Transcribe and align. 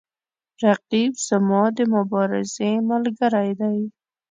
رقیب 0.63 1.13
زما 1.27 1.61
د 1.77 1.79
مبارزې 1.93 2.71
ملګری 2.89 3.49
دی 3.59 3.79